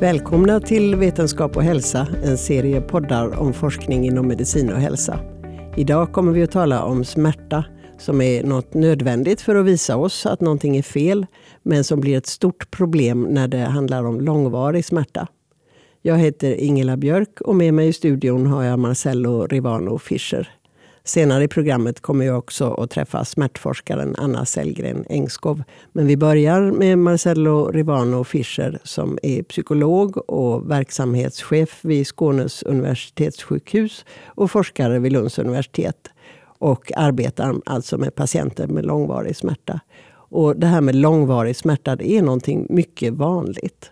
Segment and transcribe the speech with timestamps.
[0.00, 5.20] Välkomna till Vetenskap och hälsa, en serie poddar om forskning inom medicin och hälsa.
[5.76, 7.64] Idag kommer vi att tala om smärta
[7.98, 11.26] som är något nödvändigt för att visa oss att någonting är fel,
[11.62, 15.26] men som blir ett stort problem när det handlar om långvarig smärta.
[16.02, 20.48] Jag heter Ingela Björk och med mig i studion har jag Marcello Rivano Fischer.
[21.10, 25.62] Senare i programmet kommer jag också att träffa smärtforskaren Anna Sellgren Engskov.
[25.92, 34.04] Men vi börjar med Marcello Rivano Fischer som är psykolog och verksamhetschef vid Skånes universitetssjukhus
[34.26, 36.08] och forskare vid Lunds universitet.
[36.58, 39.80] Och arbetar alltså med patienter med långvarig smärta.
[40.12, 43.90] Och det här med långvarig smärta det är någonting mycket vanligt.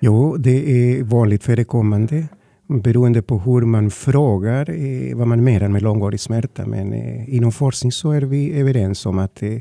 [0.00, 2.26] Jo, det är vanligt förekommande
[2.66, 6.66] beroende på hur man frågar eh, vad man menar med långvarig smärta.
[6.66, 9.58] Men eh, inom forskning så är vi överens om att eh,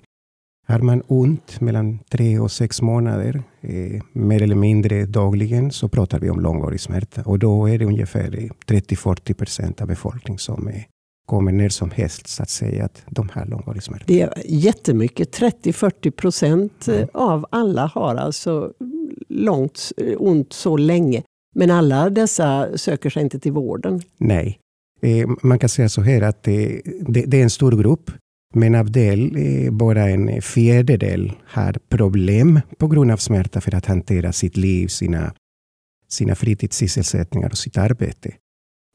[0.67, 3.43] har man ont mellan tre och sex månader,
[4.13, 7.21] mer eller mindre dagligen, så pratar vi om långvarig smärta.
[7.26, 10.70] Och då är det ungefär 30-40 procent av befolkningen som
[11.26, 14.04] kommer när som helst så att säga att de har långvarig smärta.
[14.07, 15.40] Det är jättemycket.
[15.40, 17.07] 30-40 procent mm.
[17.13, 18.73] av alla har alltså
[19.29, 21.23] långt ont så länge.
[21.54, 24.01] Men alla dessa söker sig inte till vården?
[24.18, 24.59] Nej.
[25.01, 26.82] Eh, man kan säga så här att det,
[27.15, 28.12] är en stor grupp.
[28.55, 29.37] Men av del,
[29.71, 35.34] bara en fjärdedel har problem på grund av smärta för att hantera sitt liv, sina,
[36.10, 38.32] sina fritidssysselsättningar och sitt arbete.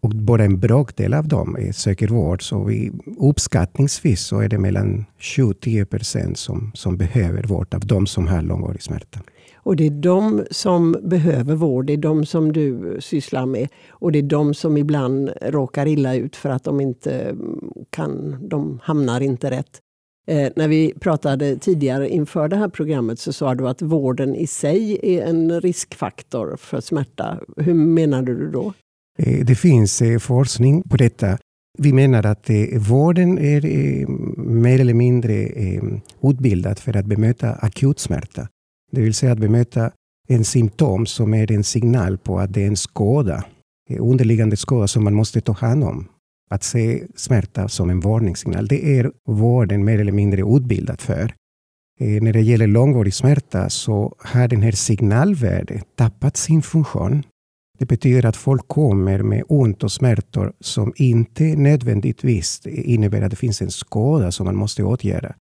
[0.02, 2.42] Och bara en bråkdel av dem söker vård.
[2.42, 8.06] Så vi, uppskattningsvis så är det mellan 7-10 procent som, som behöver vård av de
[8.06, 9.20] som har långvarig smärta.
[9.62, 13.68] Och det är de som behöver vård, det är de som du sysslar med.
[13.90, 18.38] Och det är de som ibland råkar illa ut för att de inte mm, kan,
[18.48, 19.80] de hamnar inte rätt.
[20.26, 24.46] Eh, när vi pratade tidigare inför det här programmet så sa du att vården i
[24.46, 27.38] sig är en riskfaktor för smärta.
[27.56, 28.72] Hur menade du då?
[29.18, 31.38] Eh, det finns eh, forskning på detta.
[31.78, 32.56] Vi menar att eh,
[32.88, 33.60] vården är
[34.38, 35.48] mer eller mindre
[36.22, 38.48] utbildad för att bemöta akut smärta.
[38.92, 39.90] Det vill säga att bemöta
[40.28, 43.44] en symptom som är en signal på att det är en skada,
[43.88, 46.08] en underliggande skada som man måste ta hand om.
[46.50, 51.34] Att se smärta som en varningssignal, det är vården mer eller mindre utbildad för.
[52.00, 57.22] Eh, när det gäller långvarig smärta så har den här signalvärdet tappat sin funktion
[57.78, 63.36] det betyder att folk kommer med ont och smärtor som inte nödvändigtvis innebär att det
[63.36, 65.34] finns en skada som man måste åtgärda.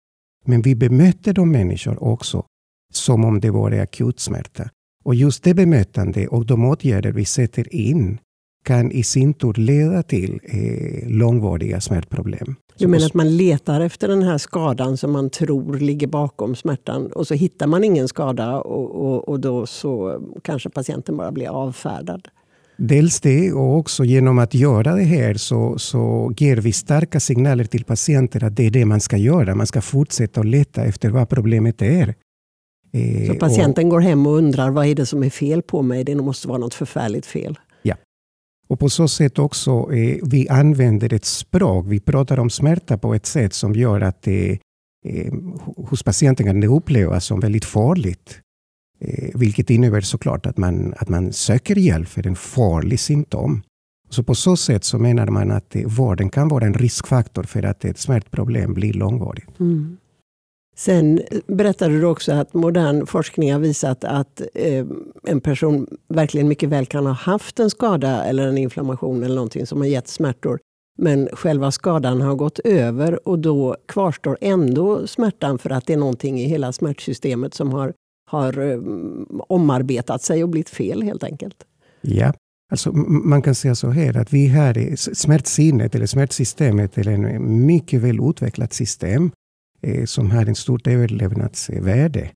[0.45, 2.45] Men vi bemöter de människor också
[2.93, 4.69] som om det vore akut smärta.
[5.05, 8.19] Och just det bemötande och de åtgärder vi sätter in
[8.63, 12.55] kan i sin tur leda till eh, långvariga smärtproblem.
[12.77, 17.11] Du menar att man letar efter den här skadan som man tror ligger bakom smärtan
[17.11, 21.47] och så hittar man ingen skada och, och, och då så kanske patienten bara blir
[21.47, 22.27] avfärdad?
[22.77, 27.63] Dels det och också genom att göra det här så, så ger vi starka signaler
[27.63, 29.55] till patienter att det är det man ska göra.
[29.55, 32.15] Man ska fortsätta att leta efter vad problemet är.
[33.27, 36.03] Så patienten och, går hem och undrar vad är det som är fel på mig?
[36.03, 37.57] Det måste vara något förfärligt fel.
[38.67, 41.85] Och på så sätt också, eh, vi använder ett språk.
[41.87, 44.57] Vi pratar om smärta på ett sätt som gör att eh,
[45.75, 48.39] hos patienten kan det upplevas som väldigt farligt.
[48.99, 53.63] Eh, vilket innebär såklart att man, att man söker hjälp för en farlig symptom.
[54.09, 57.63] Så på så sätt så menar man att eh, vården kan vara en riskfaktor för
[57.63, 59.59] att ett smärtproblem blir långvarigt.
[59.59, 59.97] Mm.
[60.77, 64.85] Sen berättade du också att modern forskning har visat att eh,
[65.23, 69.65] en person verkligen mycket väl kan ha haft en skada eller en inflammation eller någonting
[69.65, 70.59] som har gett smärtor.
[70.97, 75.97] Men själva skadan har gått över och då kvarstår ändå smärtan för att det är
[75.97, 77.93] någonting i hela smärtsystemet som har,
[78.31, 78.79] har eh,
[79.47, 81.63] omarbetat sig och blivit fel helt enkelt.
[82.01, 82.33] Ja,
[82.71, 88.01] Alltså, man kan säga så här att vi har smärtsinnet eller smärtsystemet är ett mycket
[88.01, 89.31] väl utvecklat system
[89.81, 92.29] Eh, som har ett stort överlevnadsvärde.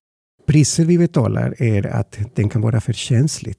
[0.46, 3.54] Priset vi betalar är att den kan vara för känslig.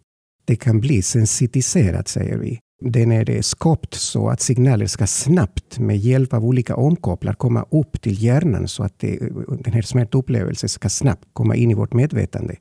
[0.46, 2.60] Det kan bli sensitiserat, säger vi.
[2.82, 7.66] Den är eh, skapt så att signaler ska snabbt med hjälp av olika omkopplar komma
[7.72, 9.20] upp till hjärnan så att det,
[9.64, 12.56] den här smärtupplevelsen ska snabbt komma in i vårt medvetande.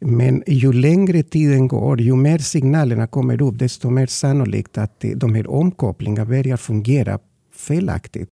[0.00, 5.34] Men ju längre tiden går, ju mer signalerna kommer upp, desto mer sannolikt att de
[5.34, 7.18] här omkopplingarna börjar fungera
[7.54, 8.28] felaktigt.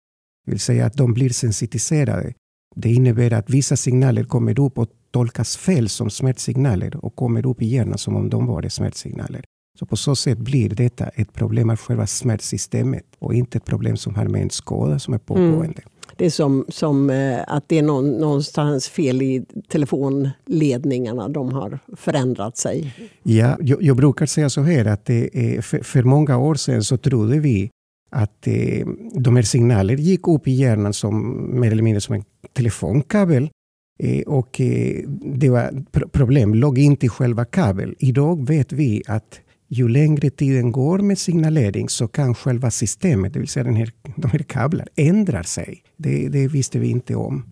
[0.49, 2.35] Det vill säga att de blir sensitiserade.
[2.77, 7.63] Det innebär att vissa signaler kommer upp och tolkas fel som smärtsignaler och kommer upp
[7.63, 9.45] i hjärnan som om de var smärtsignaler.
[9.79, 13.97] Så på så sätt blir detta ett problem av själva smärtsystemet och inte ett problem
[13.97, 15.83] som har med en skada som är pågående.
[15.83, 15.89] Mm.
[16.17, 21.29] Det är som, som eh, att det är någon, någonstans fel i telefonledningarna.
[21.29, 22.95] De har förändrat sig.
[23.23, 26.97] Ja, jag, jag brukar säga så här att det för, för många år sedan så
[26.97, 27.71] trodde vi
[28.11, 32.25] att eh, de här signalerna gick upp i hjärnan som mer eller mindre som en
[32.53, 33.51] telefonkabel.
[33.99, 37.95] Eh, och eh, det var problem låg inte i själva kabeln.
[37.99, 43.39] Idag vet vi att ju längre tiden går med signalering så kan själva systemet, det
[43.39, 45.83] vill säga den här, de här kablarna, ändra sig.
[45.97, 47.45] Det, det visste vi inte om.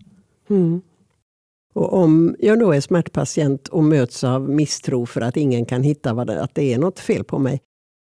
[0.49, 0.81] Mm.
[1.73, 6.13] Och om jag då är smärtpatient och möts av misstro för att ingen kan hitta
[6.13, 7.61] vad det, att det är något fel på mig,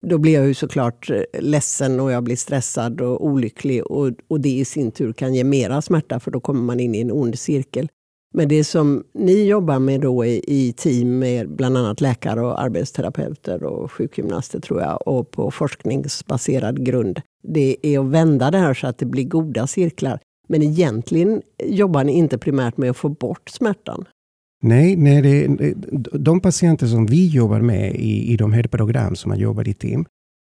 [0.07, 3.85] då blir jag ju såklart eh, ledsen och jag blir stressad och olycklig.
[3.85, 6.95] Och, och det i sin tur kan ge mera smärta för då kommer man in
[6.95, 7.89] i en ond cirkel.
[8.33, 12.61] Men det som ni jobbar med då i, i team med bland annat läkare och
[12.61, 17.21] arbetsterapeuter och sjukgymnaster tror jag och på forskningsbaserad grund.
[17.43, 20.19] Det är att vända det här så att det blir goda cirklar.
[20.47, 24.05] Men egentligen jobbar ni inte primärt med att få bort smärtan.
[24.61, 25.73] Nej, nej det,
[26.19, 29.73] de patienter som vi jobbar med i, i de här program som man jobbar i
[29.73, 30.05] team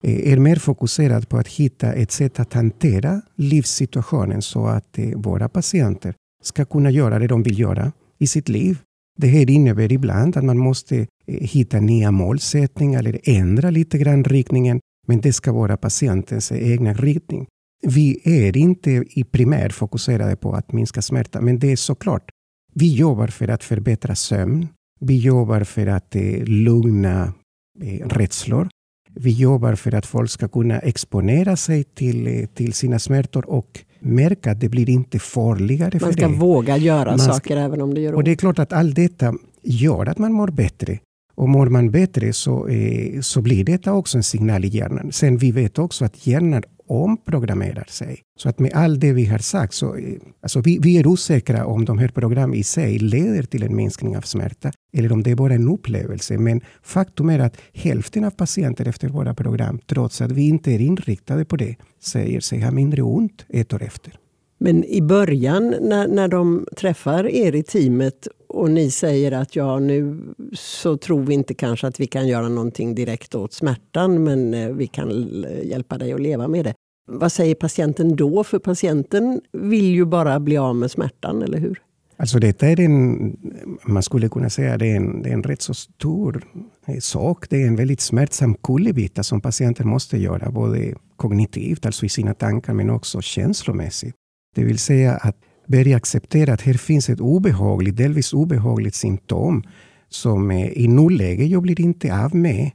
[0.03, 5.09] eh, är mer fokuserade på att hitta ett sätt att hantera livssituationen så att eh,
[5.15, 8.77] våra patienter ska kunna göra det de vill göra i sitt liv.
[9.19, 14.23] Det här innebär ibland att man måste eh, hitta nya målsättningar eller ändra lite grann
[14.23, 17.47] riktningen, men det ska vara patientens egna riktning.
[17.87, 19.25] Vi är inte i
[19.71, 22.29] fokuserade på att minska smärta, men det är såklart
[22.73, 24.67] vi jobbar för att förbättra sömn.
[24.99, 27.33] Vi jobbar för att eh, lugna
[27.81, 28.69] eh, rädslor.
[29.15, 33.79] Vi jobbar för att folk ska kunna exponera sig till, eh, till sina smärtor och
[33.99, 35.99] märka att det blir inte farligare.
[36.01, 38.17] Man ska våga göra man saker ska, även om det gör ont.
[38.17, 39.33] Och det är klart att allt detta
[39.63, 40.99] gör att man mår bättre.
[41.35, 45.11] Och mår man bättre så, eh, så blir detta också en signal i hjärnan.
[45.11, 46.63] Sen vi vet också att hjärnan
[46.93, 48.21] omprogrammerar sig.
[48.39, 49.97] Så att med allt det vi har sagt, så,
[50.41, 54.17] alltså vi, vi är osäkra om de här programmen i sig leder till en minskning
[54.17, 56.37] av smärta eller om det är bara en upplevelse.
[56.37, 60.81] Men faktum är att hälften av patienter efter våra program, trots att vi inte är
[60.81, 64.19] inriktade på det, säger sig ha mindre ont ett år efter.
[64.57, 69.79] Men i början när, när de träffar er i teamet och ni säger att ja,
[69.79, 70.19] nu
[70.53, 74.69] så tror vi inte kanske att vi kan göra någonting direkt åt smärtan men eh,
[74.69, 76.73] vi kan eh, hjälpa dig att leva med det.
[77.05, 78.43] Vad säger patienten då?
[78.43, 81.81] För patienten vill ju bara bli av med smärtan, eller hur?
[82.17, 83.37] Alltså detta är en,
[83.85, 86.43] man skulle kunna säga det är en, det är en rätt så stor
[86.85, 87.49] eh, sak.
[87.49, 92.33] Det är en väldigt smärtsam kullerbytta som patienten måste göra, både kognitivt, alltså i sina
[92.33, 94.15] tankar, men också känslomässigt.
[94.55, 99.63] Det vill säga att börja acceptera att här finns ett obehagligt, delvis obehagligt symptom
[100.09, 102.71] som i nuläget jag blir inte av med.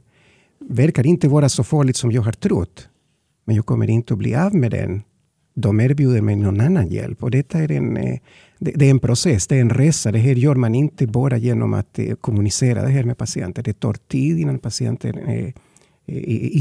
[0.69, 2.88] Verkar inte vara så farligt som jag har trott.
[3.49, 5.01] Men jag kommer inte att bli av med den.
[5.53, 7.23] De erbjuder mig någon annan hjälp.
[7.23, 8.19] Och detta är en, eh,
[8.59, 10.11] det är en process, det är en resa.
[10.11, 13.63] Det här gör man inte bara genom att eh, kommunicera det här med patienten.
[13.63, 15.53] Det tar tid innan patienten eh,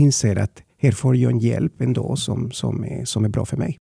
[0.01, 3.57] inser att här får jag en hjälp ändå som, som, är, som är bra för
[3.57, 3.77] mig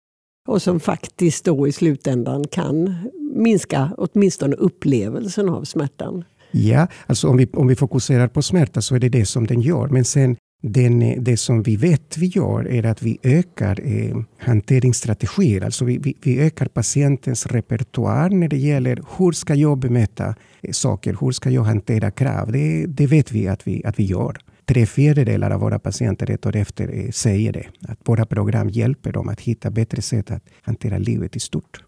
[0.47, 2.95] och som faktiskt då i slutändan kan
[3.35, 6.23] minska åtminstone upplevelsen av smärtan.
[6.51, 9.61] Ja, alltså om vi, om vi fokuserar på smärta så är det det som den
[9.61, 9.87] gör.
[9.87, 10.35] Men sen
[10.65, 15.61] den, det som vi vet vi gör är att vi ökar eh, hanteringsstrategier.
[15.61, 20.71] Alltså vi, vi, vi, ökar patientens repertoar när det gäller hur ska jag bemöta eh,
[20.71, 22.51] saker, hur ska jag hantera krav.
[22.51, 26.45] Det, det vet vi att, vi att vi gör tre fjärdedelar av våra patienter ett
[26.45, 27.65] år efter eh, säger det.
[27.87, 31.83] Att våra program hjälper dem att hitta bättre sätt att hantera livet i stort.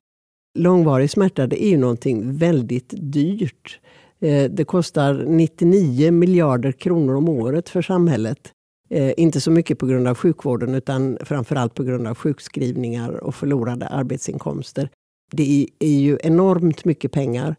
[0.59, 3.79] Långvarig smärta det är ju någonting väldigt dyrt.
[4.21, 8.51] Eh, det kostar 99 miljarder kronor om året för samhället.
[8.89, 13.35] Eh, inte så mycket på grund av sjukvården utan framförallt på grund av sjukskrivningar och
[13.35, 14.89] förlorade arbetsinkomster.
[15.31, 17.55] Det är ju enormt mycket pengar.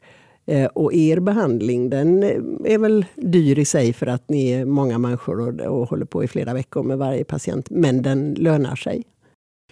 [0.47, 2.31] Eh, och er behandling den eh,
[2.65, 6.25] är väl dyr i sig för att ni är många människor och, och håller på
[6.25, 7.71] i flera veckor med varje patient.
[7.71, 9.05] Men den lönar sig.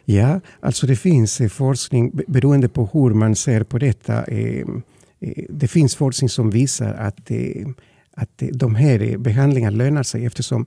[0.04, 4.24] Ja, alltså det finns eh, forskning beroende på hur man ser på detta.
[4.24, 4.66] Eh,
[5.48, 7.30] det finns forskning som visar att,
[8.14, 10.66] att de här behandlingarna lönar sig eftersom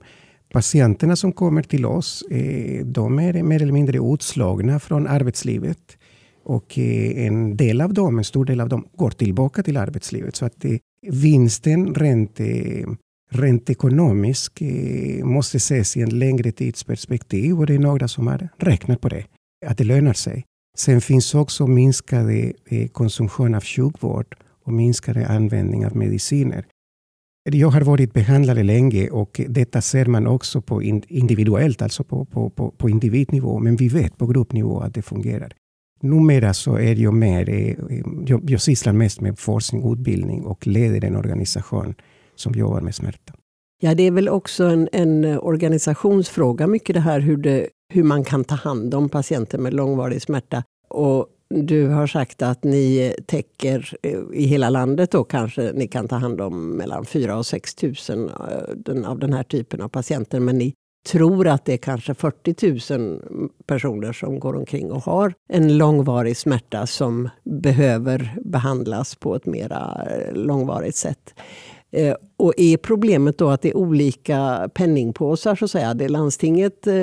[0.52, 5.98] patienterna som kommer till oss eh, de är mer eller mindre utslagna från arbetslivet.
[6.44, 10.36] Och eh, en del av dem, en stor del av dem, går tillbaka till arbetslivet.
[10.36, 12.88] Så att eh, vinsten rent, eh,
[13.30, 18.48] rent ekonomiskt eh, måste ses i en längre tidsperspektiv och det är några som har
[18.56, 19.24] räknat på det,
[19.66, 20.44] att det lönar sig.
[20.78, 26.64] Sen finns också minskade eh, konsumtion av sjukvård och minskade användning av mediciner.
[27.52, 32.50] Jag har varit behandlare länge och detta ser man också på individuellt, alltså på, på,
[32.50, 33.58] på, på individnivå.
[33.58, 35.52] Men vi vet på gruppnivå att det fungerar.
[36.02, 37.76] Numera så är jag mer,
[38.26, 41.94] jag, jag sysslar mest med forskning och utbildning och leder en organisation
[42.34, 43.34] som jobbar med smärta.
[43.80, 48.24] Ja, det är väl också en, en organisationsfråga mycket det här hur, det, hur man
[48.24, 50.62] kan ta hand om patienter med långvarig smärta.
[50.88, 56.08] Och du har sagt att ni täcker eh, i hela landet då kanske ni kan
[56.08, 60.40] ta hand om mellan 4 och 6 tusen eh, av den här typen av patienter.
[60.40, 60.74] Men ni
[61.08, 66.36] tror att det är kanske 40 000 personer som går omkring och har en långvarig
[66.36, 71.34] smärta som behöver behandlas på ett mera eh, långvarigt sätt.
[71.90, 75.94] Eh, och är problemet då att det är olika penningpåsar så att säga?
[75.94, 76.94] Det landstinget eh,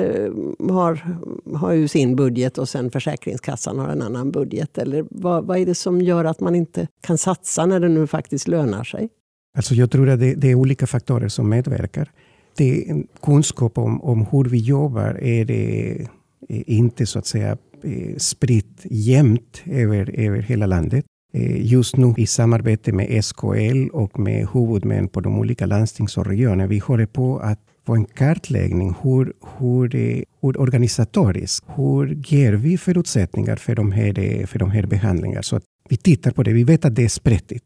[0.70, 1.18] har,
[1.56, 4.78] har ju sin budget och sen Försäkringskassan har en annan budget.
[4.78, 8.06] Eller vad, vad är det som gör att man inte kan satsa när det nu
[8.06, 9.08] faktiskt lönar sig?
[9.56, 12.10] Alltså jag tror att det, det är olika faktorer som medverkar.
[12.56, 16.06] Det är kunskap om, om hur vi jobbar är det
[16.48, 21.04] inte så att säga eh, spritt jämnt över, över hela landet.
[21.36, 26.26] Eh, just nu i samarbete med SKL och med huvudmän på de olika landstings och
[26.26, 26.66] regioner.
[26.66, 28.94] Vi håller på att få en kartläggning.
[29.02, 34.70] Hur, hur, eh, hur organisatoriskt, hur ger vi förutsättningar för de här, eh, för de
[34.70, 35.42] här behandlingarna?
[35.42, 36.52] Så att vi tittar på det.
[36.52, 37.64] Vi vet att det är sprättigt.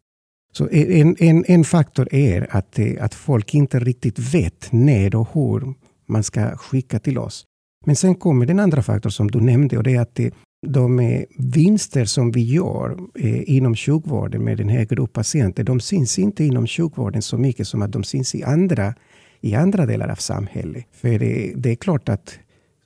[0.53, 5.75] Så en, en, en faktor är att, att folk inte riktigt vet när och hur
[6.07, 7.45] man ska skicka till oss.
[7.87, 10.21] Men sen kommer den andra faktorn som du nämnde och det är att
[10.67, 16.19] de vinster som vi gör eh, inom sjukvården med den här gruppen patienter, de syns
[16.19, 18.95] inte inom sjukvården så mycket som att de syns i andra,
[19.41, 20.85] i andra delar av samhället.
[20.93, 22.39] För det, det är klart att,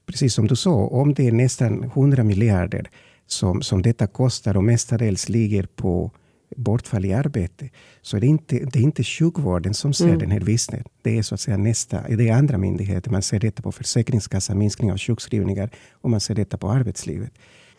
[0.06, 2.90] precis som du sa, om det är nästan 100 miljarder
[3.26, 6.10] som, som detta kostar och mestadels ligger på
[6.56, 7.70] bortfall i arbete,
[8.02, 10.18] så är det inte, det är inte sjukvården som ser mm.
[10.18, 10.84] den här vinsten.
[11.02, 13.10] Det är så att säga nästa, det är andra myndigheter.
[13.10, 17.32] Man ser detta på Försäkringskassan, minskning av sjukskrivningar och man ser detta på arbetslivet.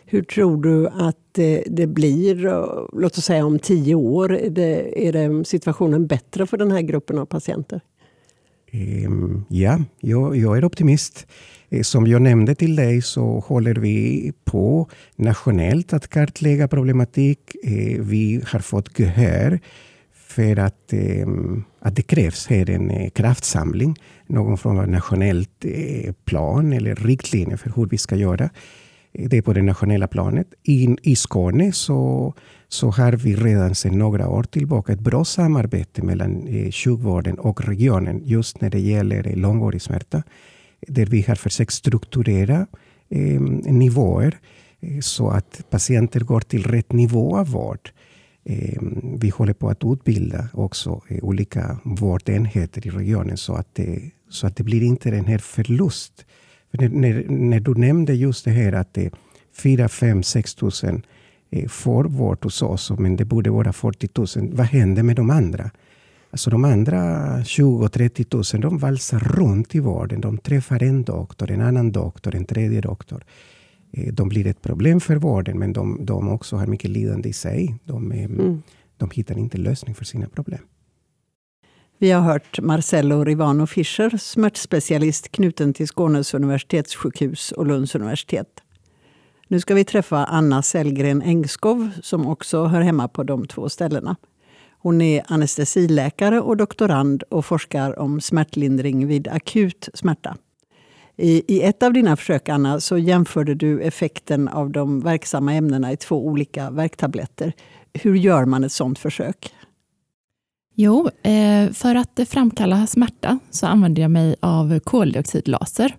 [0.07, 4.33] Hur tror du att eh, det blir, eh, låt oss säga om tio år?
[4.33, 7.81] Är, det, är det situationen bättre för den här gruppen av patienter?
[8.71, 11.27] Ehm, ja, jag, jag, är optimist.
[11.69, 17.55] Eh, som jag nämnde till dig så håller vi på nationellt att kartlägga problematik.
[17.99, 19.59] Vi har fått gehör
[20.13, 23.99] för att, ehm, att det krävs här en kraftsamling.
[24.27, 25.65] Någon form av nationellt
[26.25, 28.49] plan eller riktlinjer för hur vi ska göra.
[29.17, 30.47] Det är på det nationella planet.
[30.63, 32.33] I, i Skåne så,
[32.67, 37.67] så har vi redan sedan några år tillbaka ett bra samarbete mellan eh, sjukvården och
[37.67, 40.23] regionen just när det gäller eh, långvarig smärta.
[40.87, 42.67] Där vi har försökt strukturera
[43.09, 43.41] eh,
[43.71, 44.37] nivåer
[44.79, 47.89] eh, så att patienter går till rätt nivå av vård.
[48.45, 48.81] Eh,
[49.19, 54.47] vi håller på att utbilda också eh, olika vårdenheter i regionen så att det, så
[54.47, 56.25] att det blir inte den här förlust
[56.77, 59.11] när, när, du nämnde just det här att det är
[59.53, 61.01] 4, 5, 6 tusen
[61.51, 64.49] eh, får vård hos oss, men det borde vara 40 000.
[64.55, 65.71] Vad händer med de andra?
[66.31, 70.21] Alltså de andra 20 30 000 de valsar runt i vården.
[70.21, 73.23] De träffar en doktor, en annan doktor, en tredje doktor.
[73.91, 77.33] Eh, de blir ett problem för vården, men de, de också har mycket lidande i
[77.33, 77.75] sig.
[77.83, 78.61] De, mm.
[78.97, 80.59] de hittar inte lösning för sina problem.
[81.97, 88.47] Vi har hört Marcello Rivano Fischer, smärtspecialist knuten till Skånes universitetssjukhus och Lunds universitet.
[89.47, 94.15] Nu ska vi träffa Anna Sellgren Engskov som också hör hemma på de två ställena.
[94.79, 100.37] Hon är anestesiläkare och doktorand och forskar om smärtlindring vid akut smärta.
[101.17, 105.91] I, I ett av dina försök, Anna, så jämförde du effekten av de verksamma ämnena
[105.91, 107.53] i två olika värktabletter.
[107.93, 109.53] Hur gör man ett sådant försök?
[110.77, 115.95] Jo, eh, för att framkalla smärta så använder jag mig av koldioxidlaser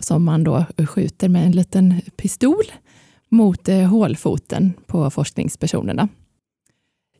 [0.00, 2.64] som man då skjuter med en liten pistol
[3.28, 6.08] mot eh, hålfoten på forskningspersonerna.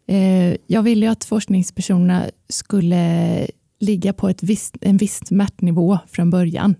[0.09, 3.47] Eh, jag ville att forskningspersonerna skulle
[3.81, 6.75] ligga på ett visst, en viss smärtnivå från början.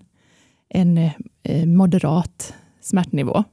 [0.69, 1.09] En
[1.65, 3.43] moderat smärtnivå.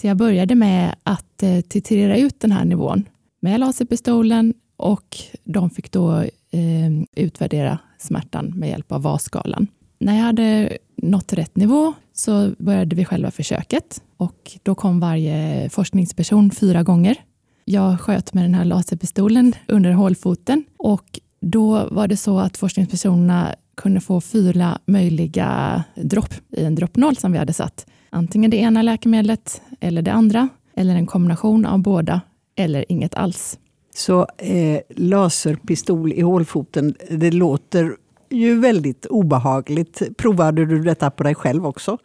[0.00, 3.08] Så jag började med att titrera ut den här nivån
[3.40, 6.18] med laserpistolen och de fick då
[6.50, 9.66] eh, utvärdera smärtan med hjälp av VAS-skalan.
[9.98, 15.68] När jag hade nått rätt nivå så började vi själva försöket och då kom varje
[15.70, 17.16] forskningsperson fyra gånger.
[17.64, 23.54] Jag sköt med den här laserpistolen under hålfoten och då var det så att forskningspersonerna
[23.74, 27.86] kunde få fyra möjliga dropp i en droppnål som vi hade satt.
[28.10, 32.20] Antingen det ena läkemedlet eller det andra, eller en kombination av båda,
[32.56, 33.58] eller inget alls.
[33.94, 37.96] Så eh, laserpistol i hålfoten, det låter
[38.30, 40.02] ju väldigt obehagligt.
[40.16, 41.98] Provade du detta på dig själv också?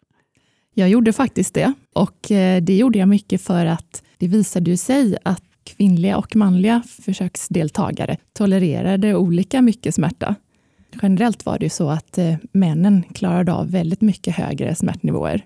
[0.74, 4.78] Jag gjorde faktiskt det och eh, det gjorde jag mycket för att det visade ju
[4.78, 10.36] sig att kvinnliga och manliga försöksdeltagare tolererade olika mycket smärta.
[11.02, 15.46] Generellt var det ju så att eh, männen klarade av väldigt mycket högre smärtnivåer.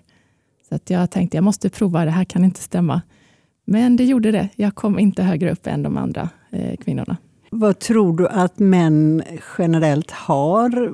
[0.68, 3.02] Så att jag tänkte jag måste prova, det här kan inte stämma.
[3.64, 4.48] Men det gjorde det.
[4.56, 7.16] Jag kom inte högre upp än de andra eh, kvinnorna.
[7.50, 9.22] Vad tror du att män
[9.58, 10.92] generellt har?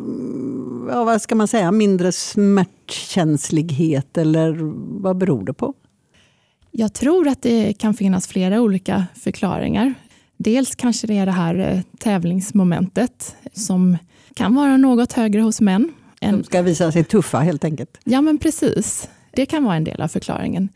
[0.91, 1.73] Ja, vad ska man säga?
[1.73, 4.57] Mindre smärtkänslighet eller
[5.03, 5.75] vad beror det på?
[6.71, 9.95] Jag tror att det kan finnas flera olika förklaringar.
[10.37, 13.97] Dels kanske det är det här eh, tävlingsmomentet som
[14.35, 15.93] kan vara något högre hos män.
[16.21, 17.99] De ska visa sig tuffa helt enkelt.
[18.05, 19.09] Ja, men precis.
[19.33, 20.69] Det kan vara en del av förklaringen.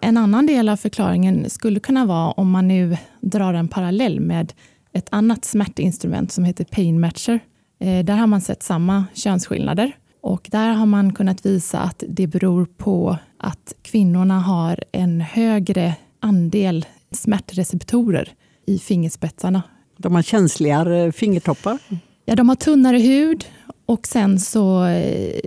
[0.00, 4.52] En annan del av förklaringen skulle kunna vara om man nu drar en parallell med
[4.92, 7.40] ett annat smärtinstrument som heter Pain Matcher.
[7.80, 12.26] Eh, där har man sett samma könsskillnader och där har man kunnat visa att det
[12.26, 18.32] beror på att kvinnorna har en högre andel smärtreceptorer
[18.66, 19.62] i fingerspetsarna.
[19.96, 21.78] De har känsligare fingertoppar?
[22.24, 23.44] Ja, de har tunnare hud
[23.86, 25.40] och sen så eh,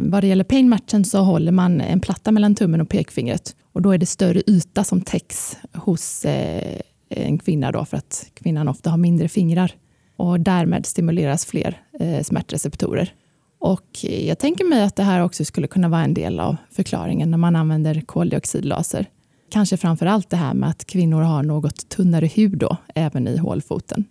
[0.00, 3.90] vad det gäller painmatchen så håller man en platta mellan tummen och pekfingret och då
[3.90, 8.90] är det större yta som täcks hos eh, en kvinna då för att kvinnan ofta
[8.90, 9.72] har mindre fingrar
[10.16, 13.14] och därmed stimuleras fler eh, smärtreceptorer.
[13.58, 17.30] Och jag tänker mig att det här också skulle kunna vara en del av förklaringen
[17.30, 19.06] när man använder koldioxidlaser.
[19.50, 23.36] Kanske framför allt det här med att kvinnor har något tunnare hud då, även i
[23.36, 24.04] hålfoten.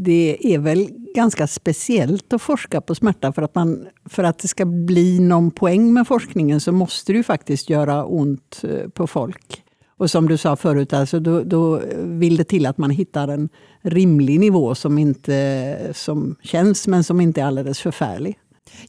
[0.00, 4.48] Det är väl ganska speciellt att forska på smärta för att, man, för att det
[4.48, 9.62] ska bli någon poäng med forskningen så måste det faktiskt göra ont eh, på folk.
[9.96, 13.48] Och som du sa förut, alltså då, då vill det till att man hittar en
[13.82, 18.38] rimlig nivå som, inte, som känns men som inte är alldeles förfärlig.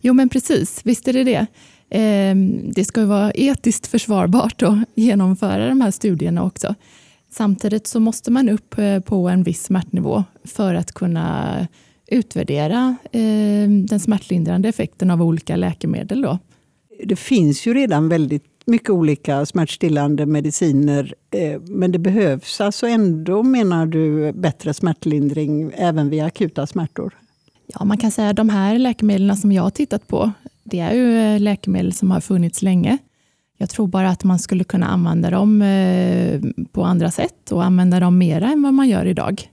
[0.02, 1.48] Jo men precis, visst är det det.
[2.00, 2.36] Eh,
[2.74, 6.76] det ska vara etiskt försvarbart att genomföra de här studierna också.
[7.30, 11.68] Samtidigt så måste man upp eh, på en viss smärtnivå för att kunna
[12.08, 16.22] utvärdera ehm, den smärtlindrande effekten av olika läkemedel.
[16.22, 16.38] Då.
[17.04, 21.14] Det finns ju redan väldigt mycket olika smärtstillande mediciner.
[21.32, 27.18] Eh, men det behövs alltså ändå, menar du, bättre smärtlindring även vid akuta smärtor?
[27.68, 30.32] Ja, man kan säga att de här läkemedlen som jag har tittat på,
[30.64, 32.98] det är ju eh, läkemedel som har funnits länge.
[33.62, 36.42] Jag tror bara att man skulle kunna använda dem eh,
[36.72, 39.50] på andra sätt och använda dem mera än vad man gör idag.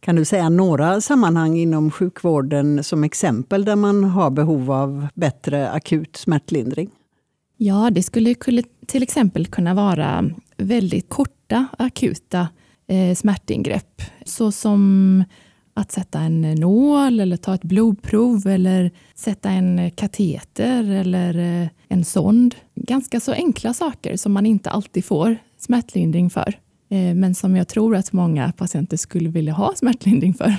[0.00, 5.70] Kan du säga några sammanhang inom sjukvården som exempel där man har behov av bättre
[5.70, 6.90] akut smärtlindring?
[7.56, 8.34] Ja, det skulle
[8.86, 12.48] till exempel kunna vara väldigt korta akuta
[12.88, 15.24] eh, smärtingrepp, såsom
[15.76, 22.04] att sätta en nål eller ta ett blodprov eller sätta en kateter eller eh, en
[22.04, 22.54] sond.
[22.74, 26.58] Ganska så enkla saker som man inte alltid får smärtlindring för,
[26.90, 30.54] eh, men som jag tror att många patienter skulle vilja ha smärtlindring för.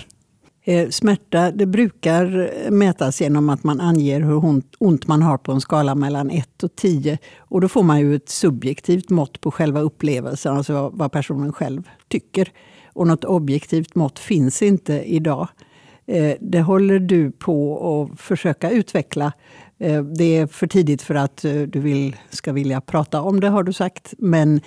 [0.63, 5.61] Eh, smärta det brukar mätas genom att man anger hur ont man har på en
[5.61, 7.17] skala mellan 1 och 10.
[7.37, 11.89] Och då får man ju ett subjektivt mått på själva upplevelsen, alltså vad personen själv
[12.07, 12.51] tycker.
[12.97, 15.47] Och något objektivt mått finns inte idag.
[16.05, 19.33] Eh, det håller du på att försöka utveckla.
[19.79, 23.49] Eh, det är för tidigt för att eh, du vill, ska vilja prata om det,
[23.49, 24.13] har du sagt.
[24.17, 24.61] Men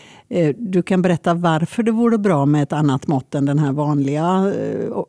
[0.56, 4.52] du kan berätta varför det vore bra med ett annat mått än den här vanliga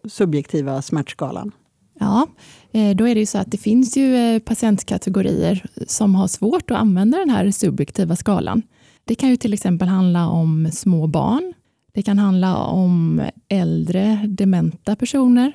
[0.10, 1.52] subjektiva smärtskalan.
[2.00, 2.28] Ja,
[2.72, 7.18] då är det ju så att det finns ju patientkategorier som har svårt att använda
[7.18, 8.62] den här subjektiva skalan.
[9.06, 11.54] Det kan ju till exempel handla om små barn.
[11.92, 15.54] Det kan handla om äldre dementa personer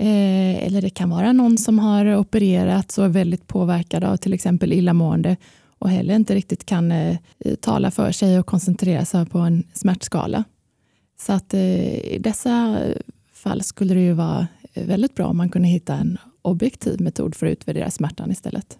[0.00, 4.32] Eh, eller det kan vara någon som har opererats och är väldigt påverkad av till
[4.32, 5.36] exempel illamående
[5.78, 7.16] och heller inte riktigt kan eh,
[7.60, 10.44] tala för sig och koncentrera sig på en smärtskala.
[11.20, 12.78] Så att eh, i dessa
[13.32, 17.46] fall skulle det ju vara väldigt bra om man kunde hitta en objektiv metod för
[17.46, 18.78] att utvärdera smärtan istället.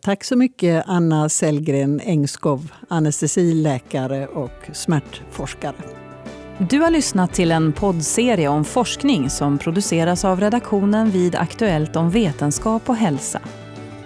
[0.00, 5.74] Tack så mycket Anna Sellgren Engskov, anestesiläkare och smärtforskare.
[6.58, 12.10] Du har lyssnat till en poddserie om forskning som produceras av redaktionen vid Aktuellt om
[12.10, 13.40] vetenskap och hälsa.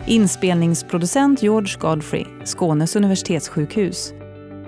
[0.06, 4.12] Inspelningsproducent George Godfrey, Skånes universitetssjukhus.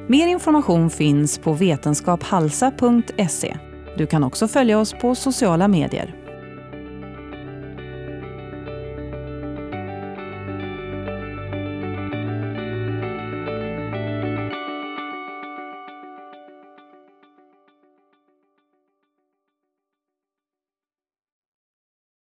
[0.09, 3.57] Mer information finns på vetenskaphalsa.se.
[3.97, 6.20] Du kan också följa oss på sociala medier.